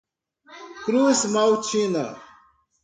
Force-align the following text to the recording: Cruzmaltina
Cruzmaltina 0.83 2.05